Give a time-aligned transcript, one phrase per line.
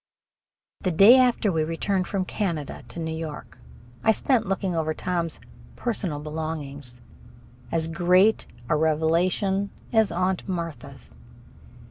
[0.79, 3.59] The day after we returned from Canada to New York
[4.03, 5.39] I spent looking over Tom's
[5.75, 7.01] "personal belongings"
[7.71, 11.15] as great a revelation as Aunt Martha's.